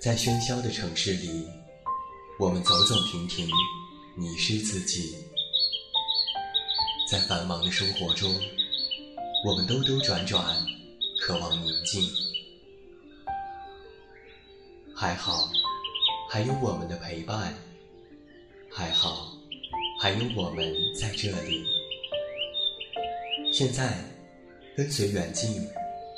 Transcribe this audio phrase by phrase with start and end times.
[0.00, 1.46] 在喧嚣的城市里，
[2.38, 3.46] 我们走走停停，
[4.16, 5.14] 迷失自己；
[7.06, 8.34] 在繁忙的生活中，
[9.44, 10.56] 我们兜兜转转，
[11.20, 12.02] 渴望宁静。
[14.96, 15.50] 还好，
[16.30, 17.52] 还有我们的陪伴；
[18.70, 19.36] 还好，
[20.00, 21.62] 还有我们在这里。
[23.52, 24.02] 现在，
[24.74, 25.50] 跟随远近，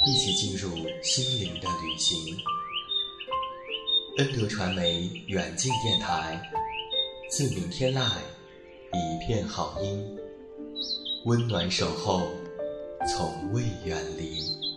[0.07, 0.71] 一起进入
[1.03, 2.17] 心灵的旅行。
[4.19, 6.39] 恩德传媒远近电台，
[7.31, 8.11] 自明天籁，
[8.93, 10.19] 一片好音，
[11.25, 12.21] 温暖守候，
[13.09, 14.72] 从未远离。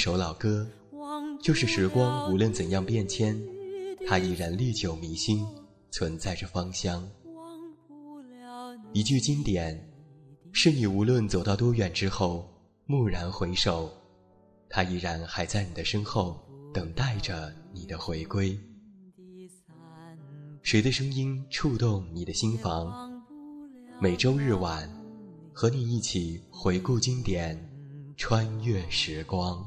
[0.00, 0.66] 首老歌，
[1.42, 3.38] 就是时光无论怎样变迁，
[4.08, 5.46] 它依然历久弥新，
[5.90, 7.06] 存在着芳香。
[8.94, 9.78] 一句经典，
[10.52, 12.48] 是你无论走到多远之后，
[12.86, 13.92] 蓦然回首，
[14.70, 16.40] 它依然还在你的身后，
[16.72, 18.58] 等待着你的回归。
[20.62, 23.22] 谁的声音触动你的心房？
[24.00, 24.90] 每周日晚，
[25.52, 27.54] 和你一起回顾经典，
[28.16, 29.62] 穿越时光。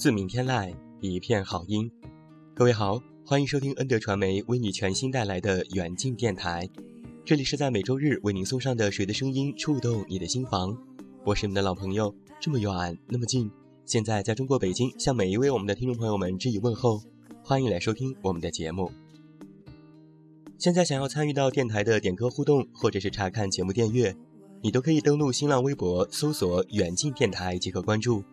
[0.00, 1.92] 自鸣天籁，一片好音。
[2.54, 6.66] 各位好，欢迎收听恩德传媒为你全新带来的远近电台。
[7.22, 10.74] 这里是在每周日为您送上的《谁的声音》，触动你的心房。
[11.22, 13.50] 我是你们的老朋友，这么远，那么近。
[13.84, 17.02] 现在在中国北京，向每一位我们的听众朋友们致以问候，
[17.44, 18.90] 欢迎来收听我们的节目。
[20.56, 24.16] 现在想要参与到电台的点歌互动，或者是查看节目电阅，
[24.62, 28.24] 你都可以登录新浪微博搜索“远近电台”即可关注。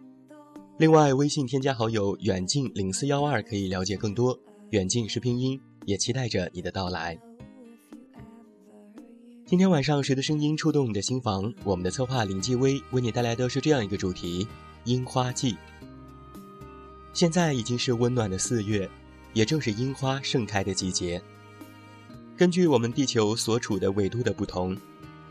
[0.79, 4.37] 另外，微信添加好友“远近零四幺二”可以了解更多。
[4.69, 7.17] 远近是拼音，也期待着你的到来。
[9.43, 11.51] 今天晚上，谁的声音触动你的心房？
[11.63, 14.47] 我们的策划林继威为你带来的是这样一个主题：
[14.83, 15.57] 樱花季。
[17.11, 18.87] 现在已经是温暖的四月，
[19.33, 21.19] 也正是樱花盛开的季节。
[22.37, 24.77] 根据我们地球所处的纬度的不同，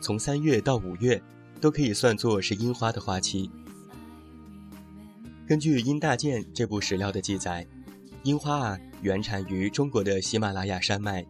[0.01, 1.23] 从三月到五月
[1.61, 3.49] 都可以算作是樱花的花期。
[5.47, 7.65] 根据《殷大建》这部史料的记载，
[8.25, 11.25] 樱花啊原产于中国的喜马拉雅山脉，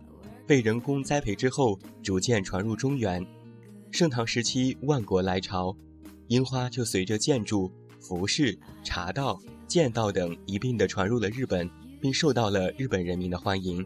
[0.46, 3.22] 被人工栽培之后，逐渐传入中原。
[3.90, 5.76] 盛唐时期，万国来朝，
[6.28, 9.38] 樱花就随着建筑、服饰、茶道、
[9.68, 11.68] 剑道等一并的传入了日本，
[12.00, 13.84] 并受到了日本人民的欢迎。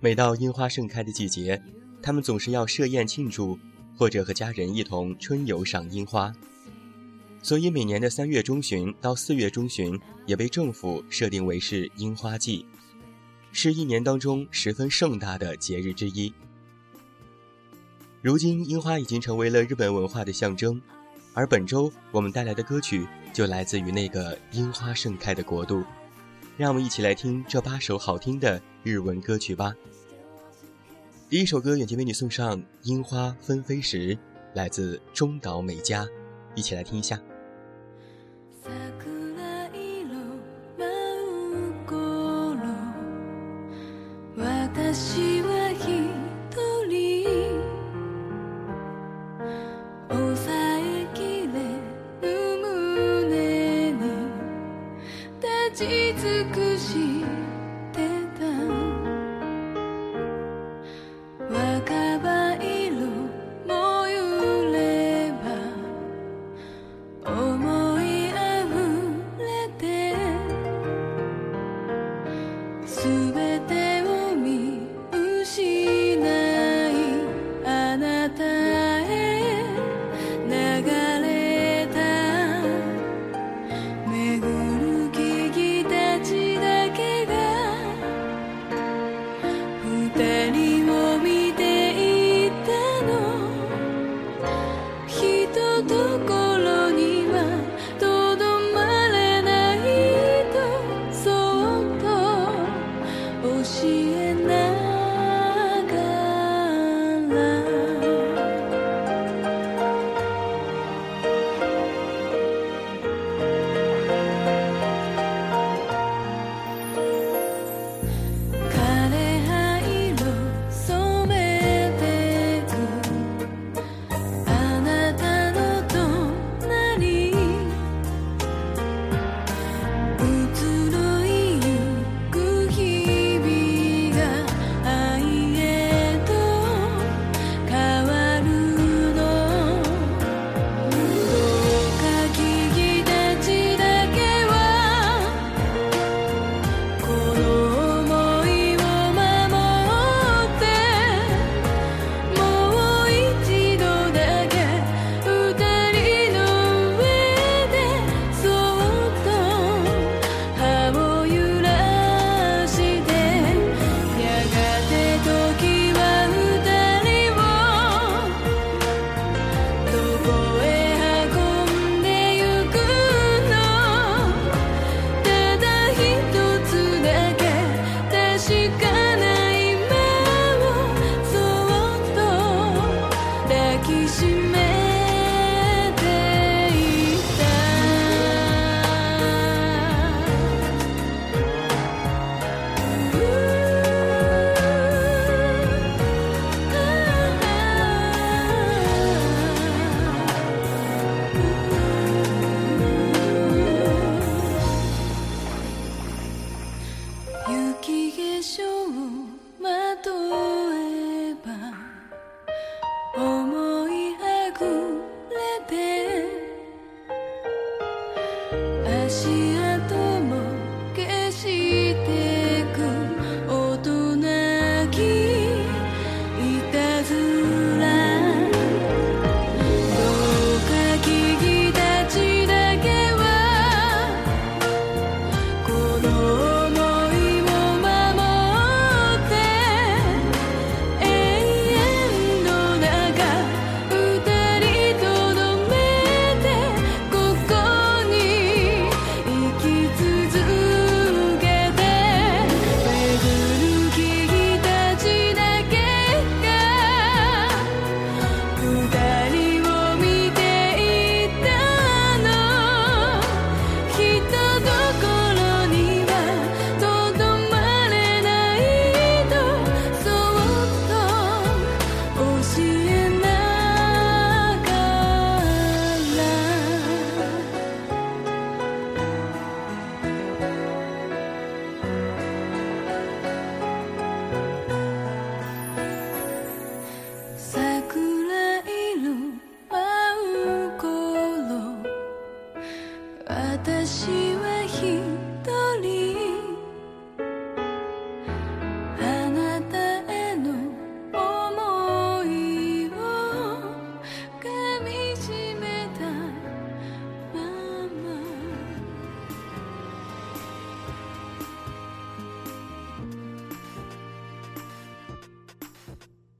[0.00, 1.62] 每到樱花盛开的季节，
[2.02, 3.56] 他们总是要设宴庆祝，
[3.96, 6.34] 或者和家人一同春游赏樱花。
[7.44, 12.64] 所以，每年的三月中旬到四月中旬也被政府设定为是樱花季，
[13.52, 16.32] 是一年当中十分盛大的节日之一。
[18.22, 20.80] 如今，樱花已经成为了日本文化的象征，
[21.34, 25.84] 而本周我们带来的歌曲就来自于那个樱花盛开的国度。
[26.56, 29.74] 让我们一起来听这八首好听的日文歌曲吧。
[31.28, 34.14] 第一首歌，远近为你送上《樱花纷飞时》，
[34.54, 36.08] 来自中岛美嘉，
[36.54, 37.20] 一起来听一下。
[44.94, 45.23] 人を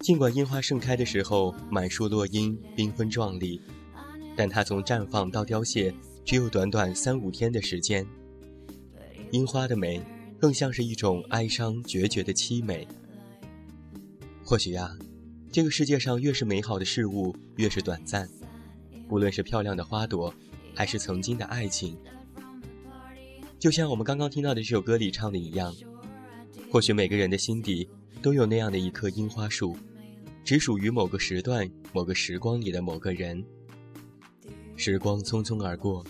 [0.04, 3.58] 尽管樱花盛开的时候满树落英，缤纷壮丽，
[4.37, 5.94] 但它从绽放到凋谢
[6.26, 8.06] 只有短短三五天的时间。
[9.30, 10.02] 樱花的美，
[10.38, 12.87] 更像是一种哀伤决绝的凄美。
[14.44, 14.94] 或许呀，
[15.50, 18.28] 这个世界上越是美好的事物，越是短暂。
[19.08, 20.34] 不论是漂亮的花朵，
[20.75, 21.96] 还是曾经的爱情，
[23.58, 25.75] 就像我们刚刚听到的这首歌里唱的一样，
[26.70, 27.88] 或许每个人的心底
[28.20, 29.75] 都有那样的一棵樱花树。
[30.44, 33.42] 只属于某个时段、某个时光里的某个人。
[34.76, 36.04] 时光匆匆而过，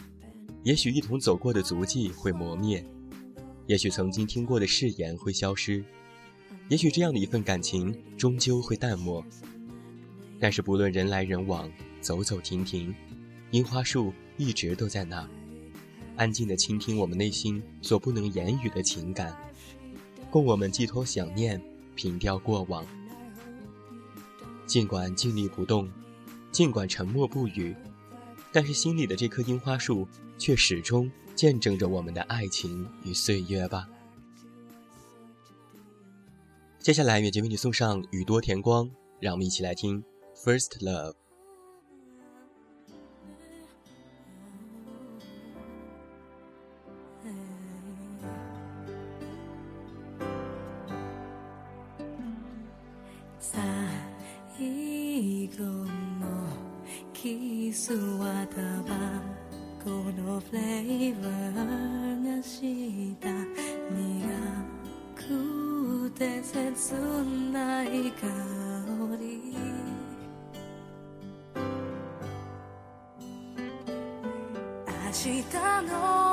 [0.64, 2.84] 也许一同走过的足迹会磨灭，
[3.68, 5.84] 也许曾经听过的誓言会消失，
[6.68, 9.24] 也许这样的一份感情终究会淡漠。
[10.40, 12.92] 但是不论人来人往、走走停停，
[13.52, 15.28] 樱花树一直都在那，
[16.16, 19.32] 安静地倾听我们内心所不能言语的情感，
[20.28, 21.62] 供我们寄托想念，
[21.94, 22.84] 凭吊过往。
[24.66, 25.88] 尽管静立不动，
[26.50, 27.74] 尽管沉默不语，
[28.52, 33.88] 但是心里的这棵樱花树却始终见证着我们的爱情与岁月吧。
[36.78, 38.90] 接下来，远杰为你送上宇多田光，
[39.20, 40.02] 让我们一起来听
[40.36, 41.12] 《First Love》。
[58.44, 58.60] はタ
[58.90, 58.94] バ
[59.82, 63.28] コのフレーバーがした
[63.90, 64.04] 苦
[65.16, 66.94] くて切
[67.52, 68.26] ない香
[69.18, 69.56] り
[74.86, 75.42] 明日
[75.90, 76.23] の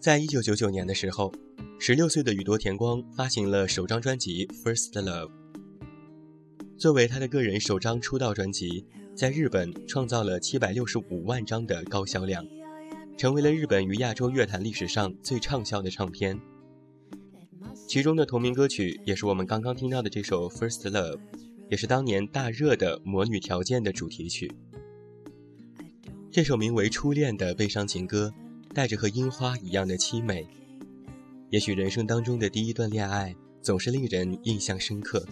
[0.00, 1.30] 在一九九九年的时候，
[1.78, 5.28] 十六岁的宇多田光发行了首张专辑《First Love》。
[6.78, 12.42] 作为他的个人首张出道专辑，在日本创造了七百六十五万张的高销量，
[13.18, 16.40] 成为了日本与亚洲乐坛历史上最畅销的唱片。
[17.86, 21.16] 其中的同名歌曲也是我们刚刚听到的这首《First Love》，
[21.68, 24.50] 也是当年大热的《魔女条件》的主题曲。
[26.30, 28.32] 这首名为《初恋》的悲伤情歌。
[28.72, 30.46] 带着和樱花一样的凄美，
[31.50, 35.26] 也许人生当中的第一段恋爱总是令人印象深刻，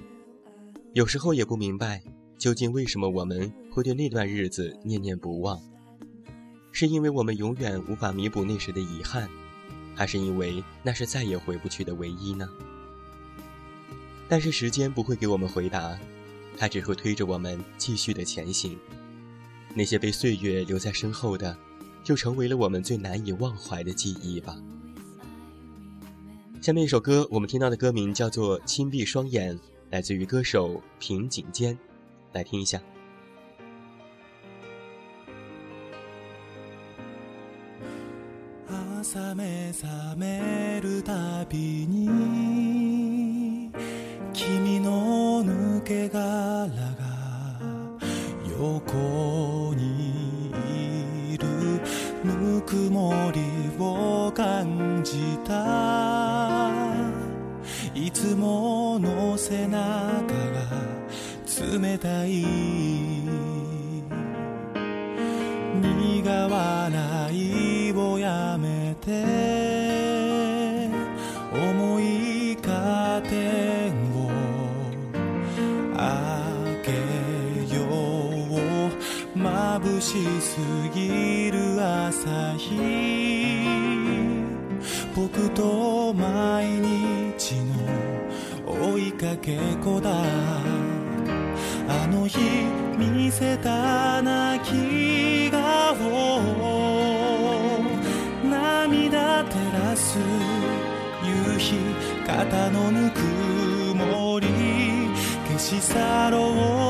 [0.92, 2.02] 有时候也不明白
[2.36, 5.60] 究竟为什么我们会对那段日子念念不忘，
[6.72, 9.28] 是因为我们永远无法弥补那时的遗憾，
[9.94, 12.48] 还是因为那是再也回不去的唯一呢？
[14.28, 15.96] 但是时间不会给我们回答，
[16.56, 18.76] 它只会推着我们继续的前行，
[19.74, 21.56] 那些被岁月留在身后的。
[22.08, 24.56] 就成为了我们最难以忘怀的记忆吧。
[26.62, 29.54] 下面一首歌，我们听到的歌名叫做《轻闭双眼》，
[29.90, 31.78] 来自于歌手平井坚，
[32.32, 32.80] 来听一下。
[52.68, 53.40] 曇り
[53.78, 56.70] を感じた
[57.94, 60.28] いつもの背中が
[61.80, 62.44] 冷たい
[65.80, 69.12] 苦笑いをやめて
[71.50, 74.28] 思いカーテンを
[75.96, 76.04] 開
[76.84, 76.90] け
[77.74, 77.80] よ
[79.34, 80.60] う眩しす
[80.94, 81.37] ぎ
[82.20, 82.74] 朝日
[85.14, 87.54] 僕と毎日
[88.66, 90.10] の追いかけっだ。
[91.88, 92.40] あの日
[92.98, 95.94] 見せた泣き顔
[98.42, 100.18] 涙照らす
[101.24, 101.76] 夕日
[102.26, 103.20] 肩のぬく
[103.94, 104.48] もり
[105.46, 106.87] 消し去ろう。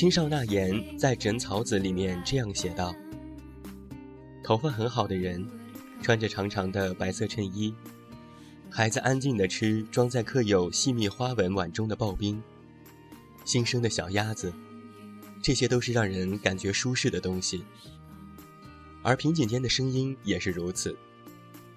[0.00, 2.96] 青少纳言在《枕草子》里面这样写道
[4.42, 5.46] ：“头发很好的人，
[6.00, 7.74] 穿着长长的白色衬衣，
[8.70, 12.42] 孩子安静地吃装在刻有细密花纹碗中的刨冰，
[13.44, 14.50] 新生的小鸭子，
[15.42, 17.62] 这些都是让人感觉舒适的东西。
[19.02, 20.96] 而平井坚的声音也是如此，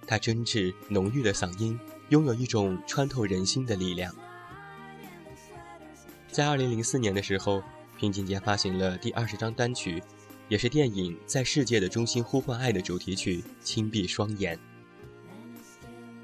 [0.07, 4.15] 他真挚浓郁的嗓音拥有一种穿透人心的力量。
[6.31, 7.61] 在二零零四年的时候。
[7.97, 10.01] 平井坚发行了第二十张单曲，
[10.49, 14.57] 也是电影《在世界的中心呼唤爱》的主题曲《轻闭双眼》。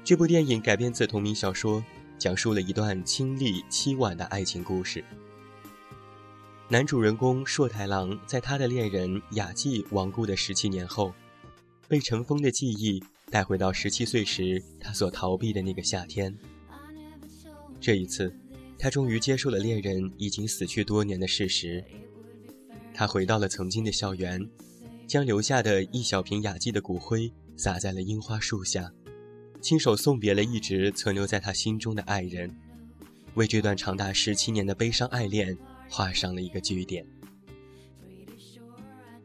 [0.04, 1.84] 这部电影改编自同名小说，
[2.18, 5.04] 讲述了一段清丽凄婉的爱情故事。
[6.68, 11.12] 男主人公硕太郎在他的恋人雅纪亡故的十七年后，
[11.88, 16.36] 被尘封的记忆带回到十七岁时他所逃避的那个夏天。
[17.80, 18.34] 这一次。
[18.80, 21.84] 他终于接受了恋人已经死去多年的事实。
[22.94, 24.48] 他回到了曾经的校园，
[25.06, 28.90] 将留下的一小瓶雅纪的骨灰撒在了樱花树下，
[29.60, 32.56] 亲手送别了一直存留在他心中的爱人，
[33.34, 35.58] 为这段长达十七年的悲伤爱恋
[35.90, 37.06] 画上了一个句点。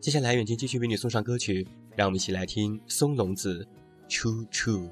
[0.02, 1.65] 接下来，远近继续为你送上歌曲，
[1.96, 3.65] 让我们一起来听松隆子
[4.12, 4.89] 《True True》。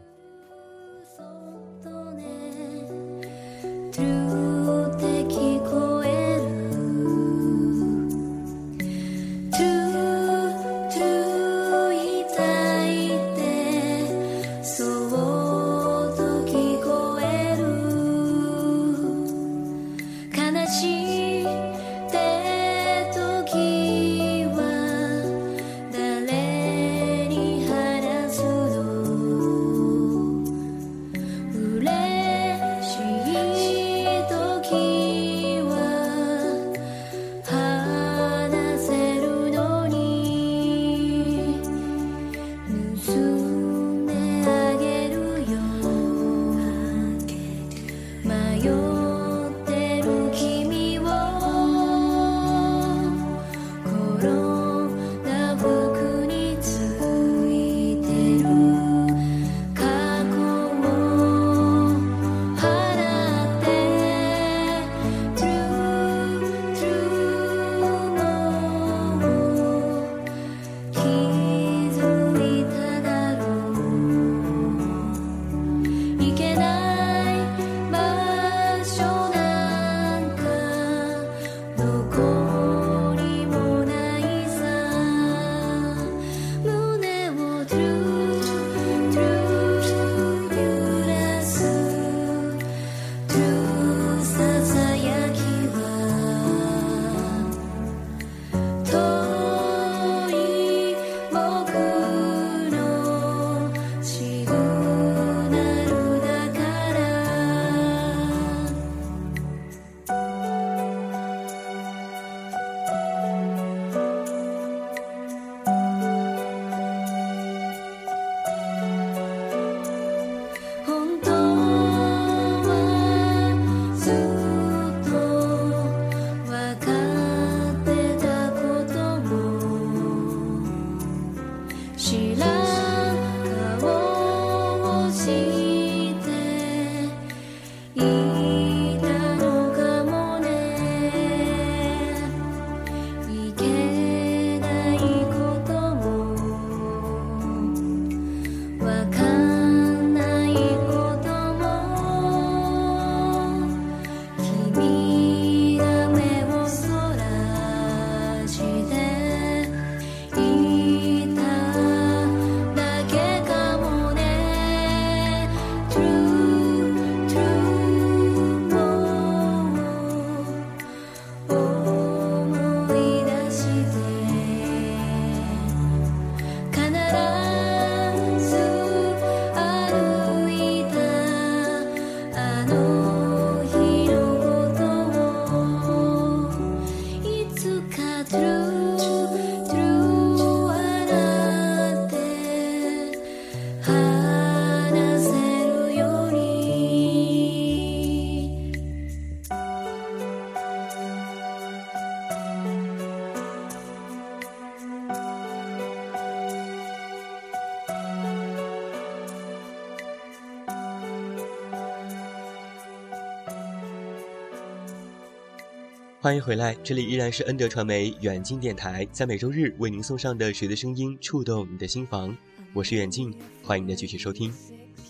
[216.33, 222.31] 欢迎回来，这里依然是恩德传媒远近电台，在每周日为您送上的《谁的声音触动你的心房》，
[222.73, 224.51] 我是远近，欢迎您的继续收听。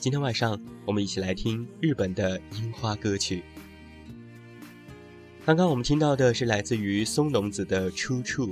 [0.01, 3.41] 今天晚上，我们一起来听日本的樱花歌曲。
[5.45, 8.47] 刚刚我们听到的是来自于松隆子的《出处》，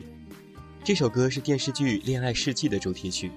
[0.81, 3.31] 这首歌是电视剧《恋爱世纪》的主题曲，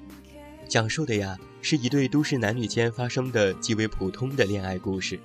[0.68, 5.18] 讲述的呀是一对都市男女间发生的极为普通的恋爱故事。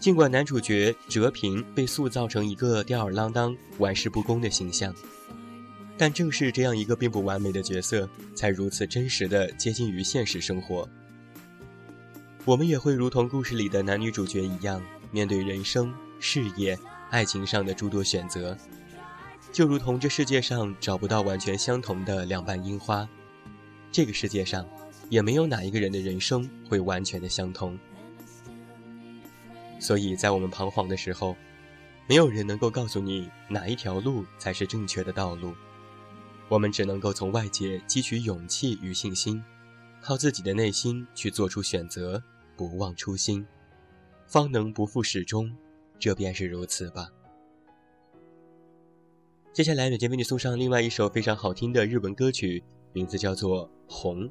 [0.00, 4.94] 尽管男主角哲平被塑造成一个吊儿郎当、玩世不恭的形象，
[5.98, 10.88] 但正是这样一个并不完美的角色，才如此真实的接近于现实生活。
[12.46, 14.82] 我们也会如同故事里的男女主角一样，
[15.12, 16.78] 面对人生、事业、
[17.10, 18.56] 爱情上的诸多选择，
[19.52, 23.06] 就如同这世界上找不到完全相同的两瓣樱花，
[23.92, 24.66] 这个世界上
[25.10, 27.78] 也没有哪一个人的人生会完全的相同。
[29.80, 31.34] 所以在我们彷徨的时候，
[32.06, 35.54] 没有人能够告诉你哪一条路才是正确的道路。
[36.48, 39.42] 我们只能够从外界汲取勇气与信心，
[40.00, 42.22] 靠自己的内心去做出选择，
[42.56, 43.46] 不忘初心，
[44.26, 45.50] 方能不负始终。
[45.98, 47.08] 这便是如此吧。
[49.52, 54.28] 接下来，远见为你送上另外一首非常好听的日文歌曲，名字叫做《红》，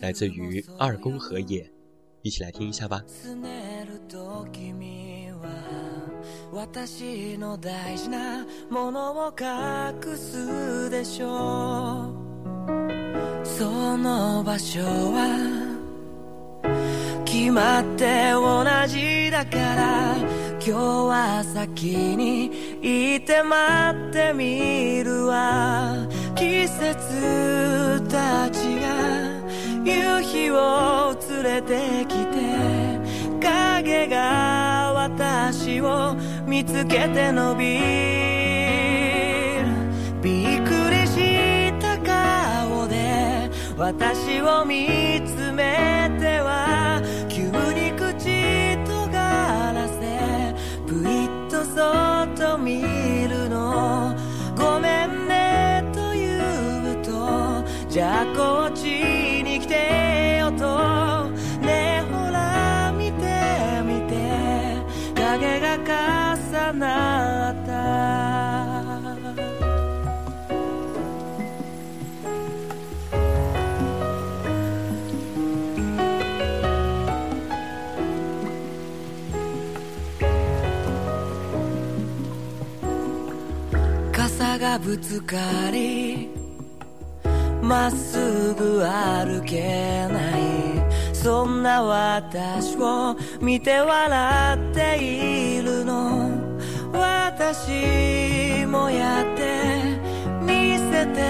[0.00, 1.70] 来自于二宫和也，
[2.22, 3.02] 一起来听一下吧。
[6.56, 12.08] 私の大事なものを隠すでしょ。
[13.42, 15.36] うその場所は
[17.26, 20.16] 決まって同じだから
[20.58, 22.46] 今日は先に
[23.16, 26.08] いて待ってみるわ。
[26.34, 28.96] 季節たちが
[29.84, 32.96] 夕日を連れてきて
[33.42, 34.75] 影が
[35.08, 36.16] 私を
[36.48, 37.80] 見つけて伸びる
[40.20, 47.42] びっくりした顔で私を見つめては急
[47.72, 50.52] に口とがらせ
[50.88, 52.82] ぷいっとそっと見
[53.28, 54.12] るの。
[54.56, 58.86] ごめんねと言うとじゃあこっち
[59.44, 60.25] に来て。
[66.78, 67.72] なた。
[84.12, 85.36] 傘がぶつか
[85.72, 86.28] り
[87.62, 90.46] まっすぐ歩けない。
[91.12, 94.98] そんな私を見て笑って
[95.58, 96.25] いるの。
[97.48, 100.00] 私もやって
[100.42, 101.22] 見せて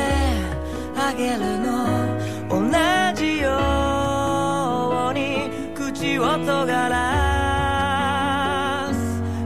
[0.96, 2.08] あげるの。
[2.48, 2.56] 同
[3.14, 6.94] じように口を尖ら
[8.94, 8.96] す。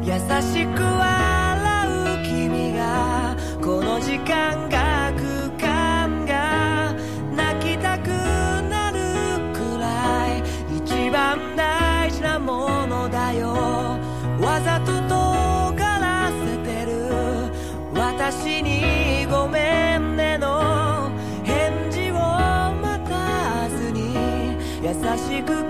[0.04, 4.79] 優しく笑う君がこの時間が
[19.30, 21.08] ごめんねの
[21.44, 22.14] 返事を
[22.74, 24.12] 待たずに
[24.82, 25.69] 優しく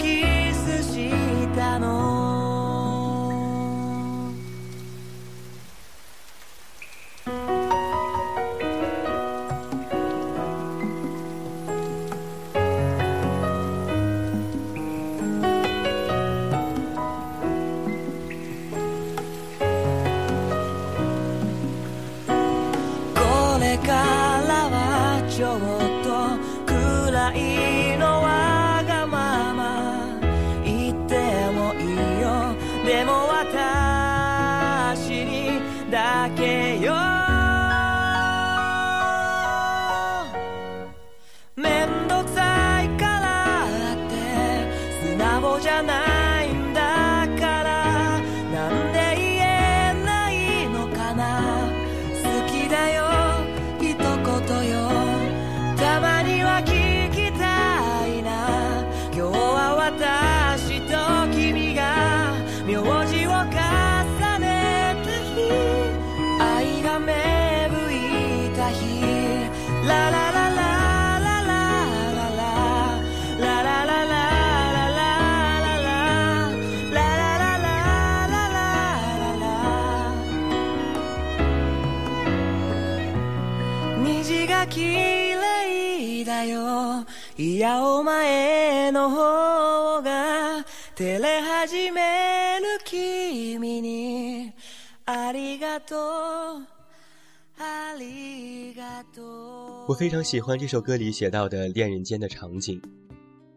[99.87, 102.81] 我非常喜欢这首歌里写到的恋人间的场景，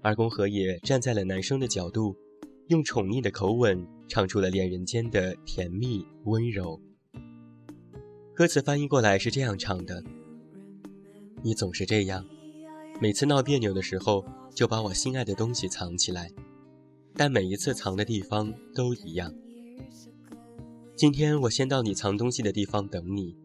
[0.01, 2.15] 二宫和也站在了男生的角度，
[2.67, 6.79] 用宠溺的口吻唱出了恋人间的甜蜜温柔。
[8.33, 10.03] 歌词翻译过来是这样唱的
[11.43, 12.25] ：“你总是这样，
[12.99, 16.31] 每次闹别扭的时候就把我心爱的东西藏起来，
[17.15, 19.31] 但每一次藏的地方都一样。
[21.03, 23.35] 今天我先到你藏东西的地方等你，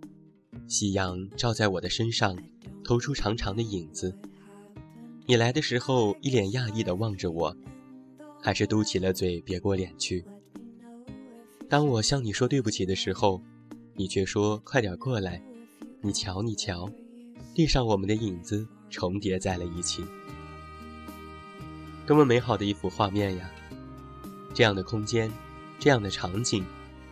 [0.68, 2.38] 夕阳照在我的身上，
[2.85, 4.16] 投出长长的影子。
[5.27, 7.57] 你来的时候一脸讶异地望着我，
[8.40, 10.25] 还是嘟起了嘴别过脸去。
[11.68, 13.42] 当我向你说对不起的时候。”
[13.97, 15.42] 你却说：“快点过来！
[16.01, 16.88] 你瞧，你瞧，
[17.57, 20.05] 地上我们的影子重叠在了一起，
[22.07, 23.51] 多么美好的一幅画面呀！
[24.55, 25.29] 这样的空间，
[25.81, 26.64] 这样的场景，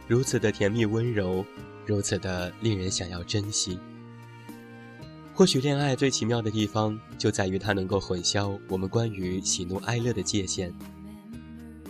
[0.09, 1.45] 如此的甜蜜温柔，
[1.85, 3.79] 如此的令人想要珍惜。
[5.35, 10.73] 或许恋爱最奇妙的地方，就在于它能够混淆我们关于喜怒哀乐的界限。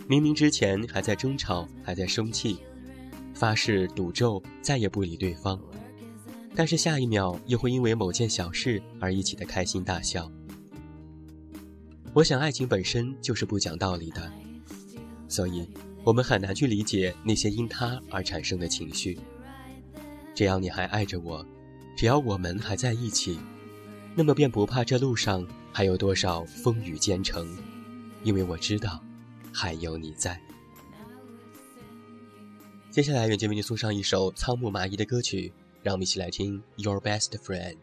[0.07, 2.57] 明明之前还在争吵，还在生气。”
[3.33, 5.61] 发誓赌咒再也不理对方，
[6.55, 10.31] 但是下一秒又会因为某件小事而一起的开心大笑。
[12.13, 14.31] 我想爱情本身就是不讲道理的，
[15.27, 15.69] 所以
[16.07, 19.19] 我们很难去理解那些因他而产生的情绪。
[20.33, 21.45] 只要你还爱着我，
[21.97, 23.37] 只要我们还在一起，
[24.15, 27.45] 那么便不怕这路上还有多少风雨兼程，
[28.23, 29.03] 因为我知道
[29.51, 30.39] 还有你在。
[32.89, 35.51] 接下来，远近为你送上一首仓木麻衣的歌曲，
[35.83, 37.75] 让我们一起来听《Your Best Friend》。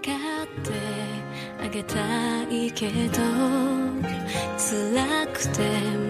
[0.00, 0.12] か
[0.44, 0.72] って
[1.64, 3.22] あげたいけど
[4.58, 6.01] 辛くて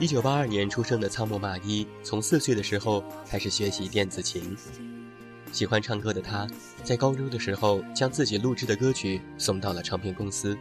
[0.00, 4.56] 一九八二年出生的仓木麻衣，从四岁的时候开始学习电子琴。
[5.52, 6.48] 喜欢唱歌的他，
[6.82, 10.56] 在高中的时候将自己录制的歌曲送到了唱片公司，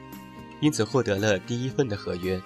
[0.59, 2.41] 因此获得了第一份的合约。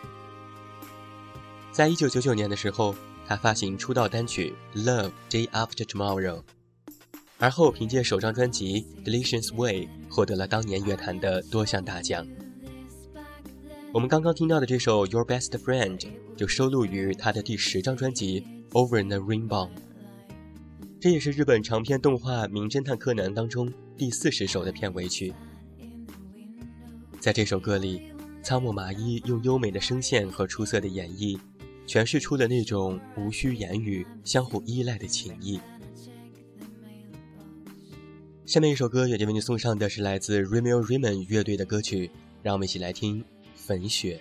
[1.72, 2.94] 在一九九九年的时候，
[3.26, 4.54] 他发行出道单曲
[4.86, 6.42] 《Love Day After Tomorrow》，
[7.40, 12.24] 而后凭借首张专辑《Delicious Way》获得了当年乐坛的多项大奖。
[13.92, 16.00] 我们刚刚听到的这首《Your Best Friend》
[16.44, 18.42] 就收录于他的第十张专辑
[18.72, 19.70] 《Over the Rainbow》，
[21.00, 25.34] 这也是日本长篇动画《名侦探柯南》当中第四十首的片尾曲。
[27.18, 31.40] 在这首歌里，仓木麻衣用优美的声线和出色的演绎，
[31.88, 35.62] 诠释出了那种无需言语、相互依赖的情谊。
[38.46, 43.24] 下面一首歌，也就为你送上的是来自 Remel Raymond 乐队的歌曲，让我们一起来听。
[43.56, 44.20] 粉雪。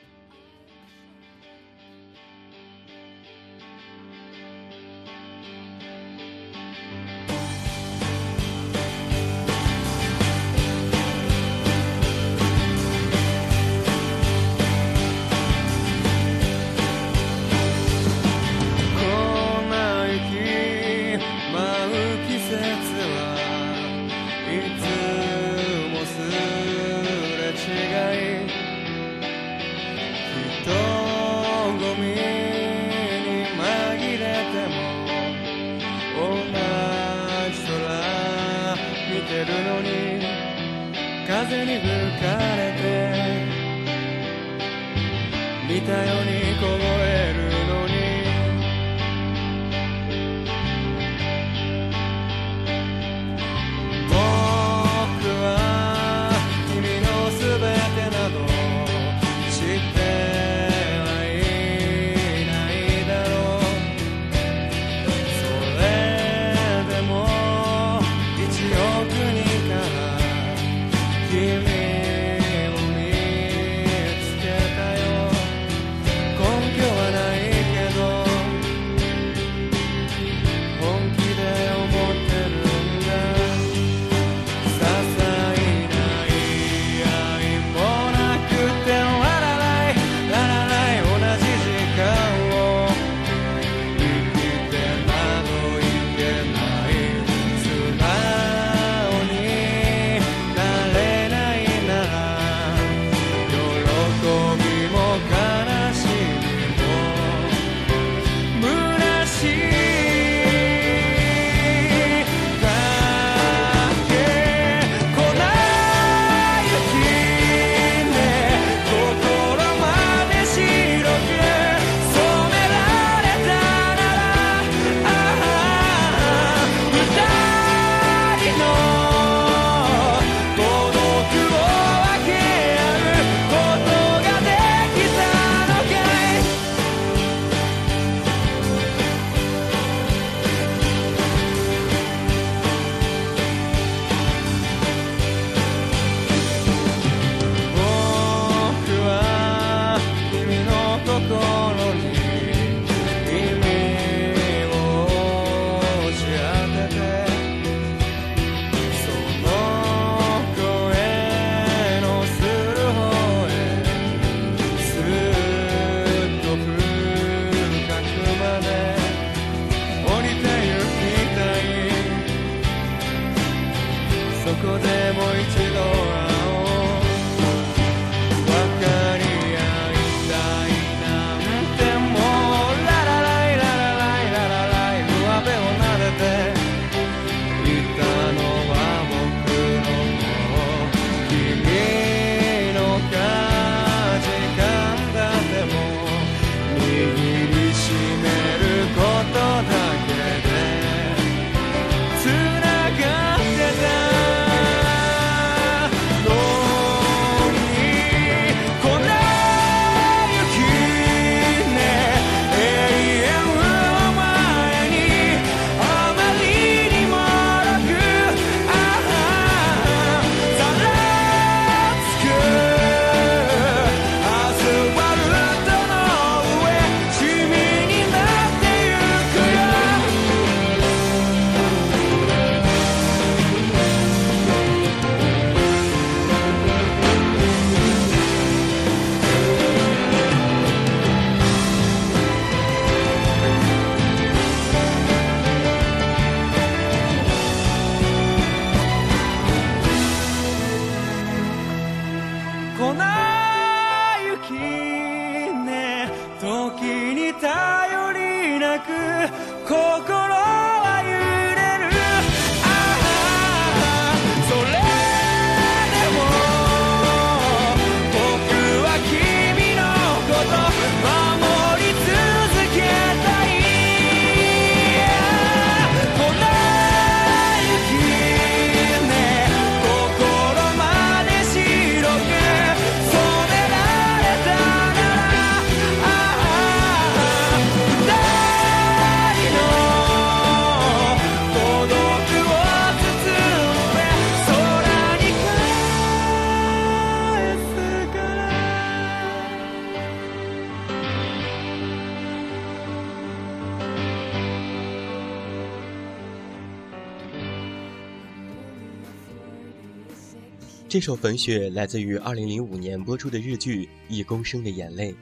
[310.92, 315.12] 这首《粉雪》来自于2005年播出的日剧《一公升的眼泪》。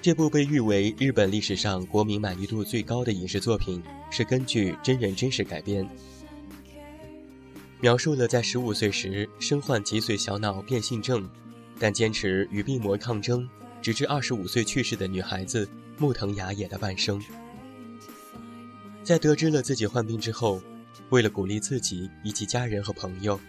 [0.00, 5.84] 这部被誉为日本历史上国民满意度最高的影视作品，是根据真人真事改编，
[7.80, 11.28] 描述了在15岁时身患脊髓小脑变性症，
[11.80, 13.48] 但坚持与病魔抗争，
[13.82, 15.68] 直至25岁去世的女孩子
[15.98, 17.20] 木藤雅也的半生。
[19.02, 20.62] 在得知了自己患病之后，
[21.08, 23.40] 为了鼓励自己以及家人和朋友。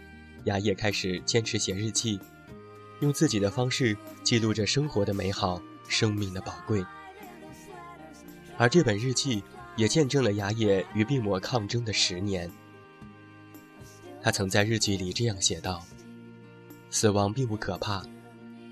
[0.45, 2.19] 雅也开始坚持写日记，
[2.99, 6.85] 用自己的方式记录着生活的美好、生命的宝贵。
[8.57, 9.43] 而这本日记
[9.75, 12.51] 也见证了雅也与病魔抗争的十年。
[14.21, 15.83] 他曾在日记里这样写道
[16.91, 18.03] ：“死亡并不可怕，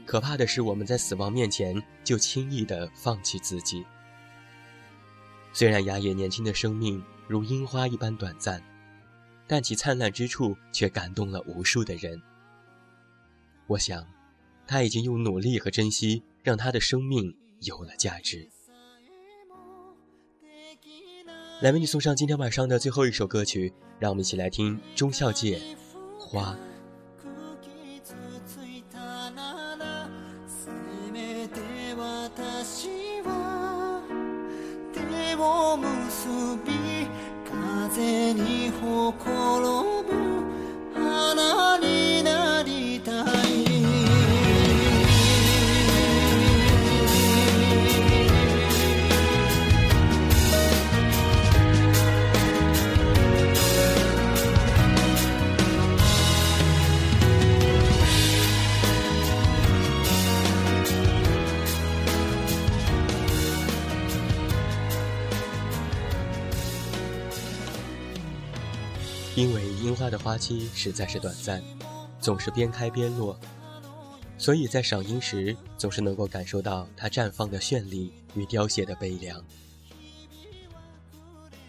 [0.06, 3.86] 可怕的是我们在死亡面前就轻易地放弃自己。”
[5.54, 8.62] 虽然雅也年轻的生命如樱花一般短暂。
[9.50, 12.22] 但其灿烂之处却感动了无数的人。
[13.66, 14.06] 我想，
[14.68, 18.48] 他已经用努力和珍惜，让他的生命有了价值。
[21.62, 25.60] 来为你送上今天晚上的最后一首歌曲，让我们一起来听中孝介
[26.20, 26.54] 《花》。
[70.00, 71.62] 花的花期实在是短暂，
[72.22, 73.38] 总是边开边落，
[74.38, 79.44] 所以在赏樱时总是能够感受到它绽放的绚丽与凋谢的悲凉。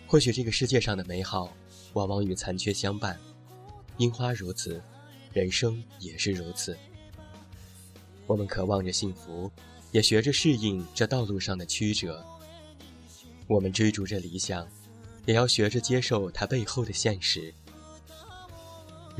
[0.07, 1.53] 或许这个世界上的美好，
[1.95, 3.19] 往往与残缺相伴，
[3.97, 4.81] 樱花如此，
[5.33, 6.79] 人生也是如此。
[8.29, 9.51] 我们渴望着幸福，
[9.91, 12.25] 也学着适应这道路上的曲折。
[13.49, 14.65] 我们追逐着理想。
[15.27, 17.55] 也要学着接受它背后的现实。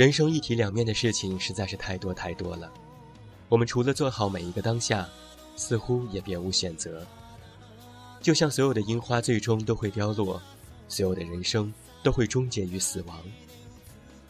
[0.01, 2.73] 人生一体两面的事情实在是太多太多了，
[3.51, 5.07] 我们除了做好每一个当下，
[5.57, 7.07] 似乎也别无选择。
[8.23, 10.41] 就像所有的樱花最终都会凋落，
[10.89, 11.71] 所有的人生
[12.03, 13.21] 都会终结于死亡，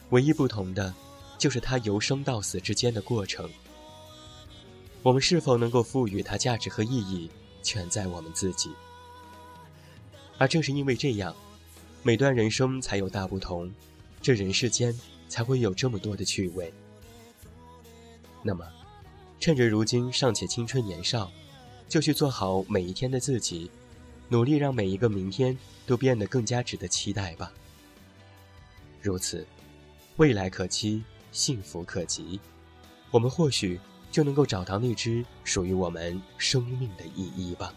[0.09, 0.93] 唯一不同的，
[1.37, 3.49] 就是它由生到死之间的过程。
[5.01, 7.29] 我们是否能够赋予它价值和意义，
[7.63, 8.71] 全在我们自己。
[10.37, 11.33] 而正是因为这样。
[12.03, 13.71] 每段人生才有大不同，
[14.21, 14.93] 这人世间
[15.31, 16.73] 才会有这么多的趣味。
[18.43, 18.67] 那么，
[19.39, 21.31] 趁着如今尚且青春年少，
[21.87, 23.71] 就去做好每一天的自己，
[24.27, 27.49] 努力让每一个明天都变得更加值得期待吧。
[29.01, 29.47] 如此，
[30.17, 31.01] 未来可期，
[31.31, 32.37] 幸福可及，
[33.09, 33.79] 我们或许
[34.11, 37.73] 就能够找到那只属于我们生命的意义吧。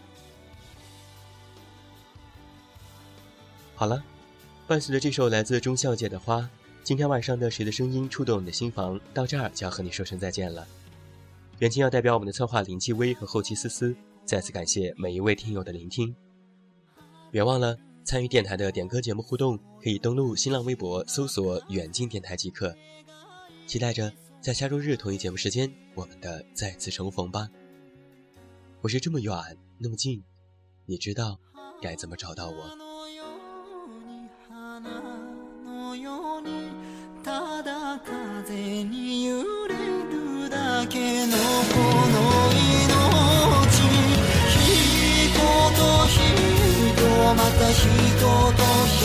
[3.75, 4.03] 好了。
[4.67, 6.37] 伴随着这首来自钟孝界的《花》，
[6.85, 10.67] 今天晚上的《谁的声音触动你的心房》到这儿就要和你说声再见了。
[11.57, 16.15] 远近要代表我们的策划林继威和后期思思，再次感谢每一位听友的聆听。
[17.31, 22.71] 别忘了参与电台的点歌节目互动，可以登录新浪微博搜索“远近电台”即可。
[23.65, 27.49] 期待着在下周日同一节目时间，我们的再次重逢吧。
[28.81, 29.33] 我是这么远
[29.79, 30.23] 那么近，
[30.85, 31.39] 你知道
[31.81, 32.77] 该怎么找到我？
[35.95, 36.69] ように
[37.23, 41.79] ただ風に揺れるだけのこ
[42.11, 42.15] の
[42.51, 42.85] 命。
[44.55, 45.39] 人
[45.75, 46.19] と人
[47.35, 47.87] また人
[48.53, 49.04] と人